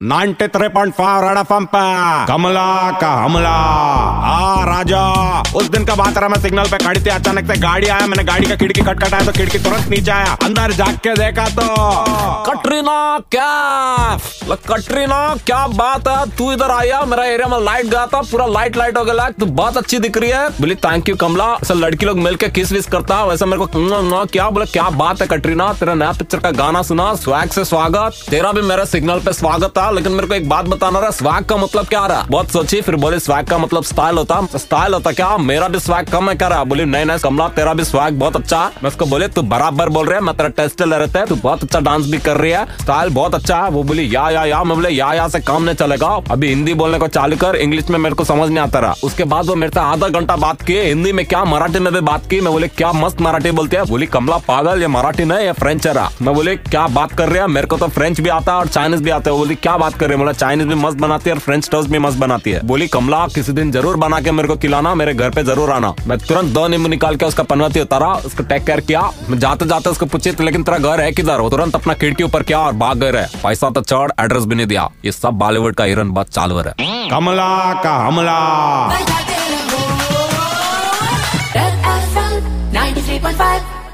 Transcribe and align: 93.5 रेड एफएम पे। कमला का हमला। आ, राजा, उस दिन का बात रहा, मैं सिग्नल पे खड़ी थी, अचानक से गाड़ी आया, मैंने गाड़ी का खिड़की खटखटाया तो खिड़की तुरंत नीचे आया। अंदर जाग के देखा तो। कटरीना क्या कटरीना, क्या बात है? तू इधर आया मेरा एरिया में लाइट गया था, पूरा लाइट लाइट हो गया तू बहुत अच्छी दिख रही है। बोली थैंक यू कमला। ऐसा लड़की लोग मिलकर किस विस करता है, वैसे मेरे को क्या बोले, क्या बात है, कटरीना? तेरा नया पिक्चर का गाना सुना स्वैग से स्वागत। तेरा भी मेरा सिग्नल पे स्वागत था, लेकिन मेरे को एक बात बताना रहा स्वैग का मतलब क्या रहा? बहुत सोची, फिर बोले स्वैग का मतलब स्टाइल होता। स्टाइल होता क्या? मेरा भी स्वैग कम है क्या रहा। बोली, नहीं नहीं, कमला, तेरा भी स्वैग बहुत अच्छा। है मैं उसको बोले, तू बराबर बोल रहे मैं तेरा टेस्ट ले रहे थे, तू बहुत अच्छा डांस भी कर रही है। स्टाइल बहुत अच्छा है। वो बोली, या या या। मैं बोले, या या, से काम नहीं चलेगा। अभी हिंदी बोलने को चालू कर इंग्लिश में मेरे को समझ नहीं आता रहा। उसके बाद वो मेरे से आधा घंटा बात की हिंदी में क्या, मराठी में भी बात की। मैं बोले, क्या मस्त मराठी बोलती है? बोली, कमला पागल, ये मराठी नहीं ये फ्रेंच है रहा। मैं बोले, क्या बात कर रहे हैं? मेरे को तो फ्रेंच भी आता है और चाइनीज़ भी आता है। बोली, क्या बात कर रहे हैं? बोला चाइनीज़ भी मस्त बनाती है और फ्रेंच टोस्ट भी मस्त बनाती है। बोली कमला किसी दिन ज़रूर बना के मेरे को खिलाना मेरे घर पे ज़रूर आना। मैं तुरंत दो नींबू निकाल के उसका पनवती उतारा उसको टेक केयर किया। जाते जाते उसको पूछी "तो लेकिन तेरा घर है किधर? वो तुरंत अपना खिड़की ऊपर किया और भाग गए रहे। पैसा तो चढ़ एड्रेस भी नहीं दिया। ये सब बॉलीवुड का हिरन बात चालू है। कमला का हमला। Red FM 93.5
93.5 0.00 1.20
रेड 1.22 1.38
एफएम 1.38 1.64
पे। 1.74 1.82
कमला 2.26 2.90
का 3.00 3.12
हमला। 3.14 3.48
आ, 3.48 4.64
राजा, 4.64 5.04
उस 5.56 5.68
दिन 5.68 5.84
का 5.84 5.94
बात 5.94 6.18
रहा, 6.18 6.28
मैं 6.28 6.40
सिग्नल 6.40 6.64
पे 6.64 6.78
खड़ी 6.78 7.00
थी, 7.00 7.10
अचानक 7.10 7.46
से 7.46 7.56
गाड़ी 7.56 7.86
आया, 7.86 8.06
मैंने 8.06 8.24
गाड़ी 8.24 8.46
का 8.46 8.56
खिड़की 8.56 8.80
खटखटाया 8.80 9.24
तो 9.24 9.32
खिड़की 9.32 9.58
तुरंत 9.58 9.88
नीचे 9.88 10.10
आया। 10.10 10.36
अंदर 10.44 10.72
जाग 10.72 10.96
के 10.96 11.14
देखा 11.14 11.44
तो। 11.48 11.64
कटरीना 12.44 13.18
क्या 13.30 14.18
कटरीना, 14.52 15.34
क्या 15.46 15.66
बात 15.66 16.08
है? 16.08 16.30
तू 16.30 16.52
इधर 16.52 16.70
आया 16.70 17.00
मेरा 17.04 17.24
एरिया 17.24 17.48
में 17.48 17.58
लाइट 17.60 17.86
गया 17.86 18.06
था, 18.06 18.20
पूरा 18.22 18.46
लाइट 18.46 18.76
लाइट 18.76 18.98
हो 18.98 19.04
गया 19.04 19.28
तू 19.30 19.46
बहुत 19.46 19.76
अच्छी 19.76 19.98
दिख 19.98 20.18
रही 20.18 20.30
है। 20.30 20.48
बोली 20.50 20.74
थैंक 20.74 21.08
यू 21.08 21.16
कमला। 21.16 21.46
ऐसा 21.62 21.74
लड़की 21.74 22.06
लोग 22.06 22.18
मिलकर 22.18 22.48
किस 22.48 22.72
विस 22.72 22.86
करता 22.86 23.16
है, 23.16 23.26
वैसे 23.26 23.46
मेरे 23.46 23.58
को 23.58 24.26
क्या 24.26 24.50
बोले, 24.50 24.66
क्या 24.66 24.88
बात 24.92 25.20
है, 25.20 25.26
कटरीना? 25.26 25.72
तेरा 25.72 25.94
नया 25.94 26.12
पिक्चर 26.12 26.38
का 26.38 26.50
गाना 26.52 26.82
सुना 26.82 27.14
स्वैग 27.14 27.50
से 27.50 27.64
स्वागत। 27.64 28.12
तेरा 28.30 28.52
भी 28.52 28.62
मेरा 28.62 28.84
सिग्नल 28.84 29.20
पे 29.20 29.32
स्वागत 29.32 29.78
था, 29.86 29.90
लेकिन 29.90 30.12
मेरे 30.12 30.26
को 30.26 30.34
एक 30.34 30.48
बात 30.48 30.64
बताना 30.64 30.98
रहा 30.98 31.10
स्वैग 31.10 31.44
का 31.44 31.56
मतलब 31.56 31.86
क्या 31.86 32.06
रहा? 32.06 32.26
बहुत 32.30 32.50
सोची, 32.50 32.80
फिर 32.80 32.96
बोले 32.96 33.18
स्वैग 33.18 33.46
का 33.46 33.58
मतलब 33.58 33.82
स्टाइल 33.82 34.18
होता। 34.18 34.48
स्टाइल 34.56 34.94
होता 34.94 35.12
क्या? 35.12 35.36
मेरा 35.36 35.68
भी 35.68 35.78
स्वैग 35.78 36.06
कम 36.06 36.30
है 36.30 36.34
क्या 36.36 36.48
रहा। 36.48 36.64
बोली, 36.64 36.84
नहीं 36.84 37.04
नहीं, 37.04 37.18
कमला, 37.18 37.48
तेरा 37.48 37.74
भी 37.74 37.84
स्वैग 37.84 38.18
बहुत 38.18 38.36
अच्छा। 38.36 38.60
है 38.60 38.66
मैं 38.66 38.88
उसको 38.88 39.06
बोले, 39.06 39.28
तू 39.28 39.42
बराबर 39.42 39.88
बोल 39.88 40.06
रहे 40.06 40.20
मैं 40.20 40.36
तेरा 40.36 40.48
टेस्ट 40.48 40.82
ले 40.82 40.96
रहे 40.96 41.06
थे, 41.06 41.26
तू 41.26 41.34
बहुत 41.34 41.62
अच्छा 41.62 41.80
डांस 41.80 42.06
भी 42.06 42.18
कर 42.18 42.36
रही 42.36 42.52
है। 42.52 42.64
स्टाइल 42.80 43.10
बहुत 43.10 43.34
अच्छा 43.34 43.56
है। 43.56 43.70
वो 43.70 43.82
बोली, 43.82 44.14
या 44.14 44.30
या 44.30 44.44
या। 44.44 44.64
मैं 44.64 44.76
बोले, 44.76 44.88
या 44.88 45.12
या, 45.14 45.28
से 45.28 45.40
काम 45.40 45.62
नहीं 45.62 45.74
चलेगा। 45.74 46.08
अभी 46.30 46.48
हिंदी 46.48 46.74
बोलने 46.74 46.98
को 46.98 47.06
चालू 47.08 47.36
कर 47.36 47.56
इंग्लिश 47.56 47.90
में 47.90 47.98
मेरे 47.98 48.14
को 48.14 48.24
समझ 48.24 48.48
नहीं 48.48 48.58
आता 48.58 48.78
रहा। 48.78 48.94
उसके 49.04 49.24
बाद 49.24 49.46
वो 49.46 49.54
मेरे 49.54 49.72
से 49.74 49.80
आधा 49.80 50.08
घंटा 50.08 50.36
बात 50.36 50.62
की 50.62 50.78
हिंदी 50.78 51.12
में 51.12 51.26
क्या, 51.26 51.44
मराठी 51.44 51.78
में 51.78 51.92
भी 51.92 52.00
बात 52.00 52.30
की। 52.30 52.40
मैं 52.40 52.52
बोले, 52.52 52.68
क्या 52.68 52.92
मस्त 52.92 53.20
मराठी 53.20 53.50
बोलती 53.50 53.76
है? 53.76 53.84
बोली, 53.84 54.06
कमला 54.06 54.36
पागल, 54.36 54.80
ये 54.80 54.86
मराठी 54.86 55.24
नहीं 55.24 55.46
ये 55.46 55.52
फ्रेंच 55.52 55.86
है 55.86 55.92
रहा। 55.92 56.10
मैं 56.22 56.34
बोले, 56.34 56.56
क्या 56.56 56.86
बात 56.86 57.12
कर 57.12 57.28
रहे 57.28 57.40
हैं? 57.40 57.48
मेरे 57.48 57.66
को 57.66 57.76
तो 57.76 57.88
फ्रेंच 57.88 58.20
भी 58.20 58.30
आता 58.30 58.52
है 58.52 58.58
और 58.58 58.66
चाइनीज़ 58.66 59.02
भी 59.02 59.10
आता 59.10 59.30
है। 59.30 59.36
बोली, 59.36 59.54
क्या 59.54 59.75
बात 59.76 59.94
कर 59.94 60.06
रहे 60.06 60.10
हैं? 60.10 60.18
बोला 60.18 60.32
चाइनीज़ 60.32 60.68
भी 60.68 60.74
मस्त 60.74 60.96
बनाती 60.96 61.30
है 61.30 61.34
और 61.36 61.40
फ्रेंच 61.40 61.70
टोस्ट 61.70 61.90
भी 61.90 61.98
मस्त 61.98 62.18
बनाती 62.18 62.50
है। 62.50 62.60
बोली 62.66 62.88
कमला 62.88 63.26
किसी 63.26 63.52
दिन 63.52 63.72
ज़रूर 63.72 63.96
बना 63.96 64.20
के 64.20 64.30
मेरे 64.30 64.48
को 64.48 64.56
खिलाना 64.56 64.94
मेरे 64.94 65.14
घर 65.14 65.30
पे 65.30 65.42
ज़रूर 65.42 65.70
आना। 65.70 65.94
मैं 66.06 66.18
तुरंत 66.18 66.44
दो 66.44 66.68
नींबू 66.68 66.88
निकाल 66.88 67.16
के 67.16 67.26
उसका 67.26 67.42
पनवती 67.42 67.80
उतारा 67.80 68.12
उसको 68.12 68.42
टेक 68.42 68.64
केयर 68.64 68.80
किया। 68.80 69.10
जाते 69.30 69.66
जाते 69.66 69.90
उसको 69.90 70.06
पूछी 70.06 70.32
"तो 70.32 70.44
लेकिन 70.44 70.62
तेरा 70.62 70.78
घर 70.78 71.00
है 71.00 71.12
किधर? 71.12 71.40
वो 71.40 71.50
तुरंत 71.50 71.74
अपना 71.74 71.94
खिड़की 71.94 72.24
ऊपर 72.24 72.42
किया 72.42 72.58
और 72.58 72.72
भाग 72.72 72.98
गए 72.98 73.10
रहे। 73.10 73.26
पैसा 73.42 73.70
तो 73.70 73.80
चढ़ 73.80 74.10
एड्रेस 74.20 74.44
भी 74.44 74.54
नहीं 74.54 74.66
दिया। 74.66 74.90
ये 75.04 75.12
सब 75.12 75.30
बॉलीवुड 75.30 75.74
का 75.74 75.84
हिरन 75.84 76.10
बात 76.10 76.28
चालू 76.28 76.56
है। 76.58 76.74
कमला 77.10 77.82
का 77.82 77.96
हमला। 77.96 78.36
Red 81.56 81.78
FM 81.82 82.32
93.5 82.74 83.85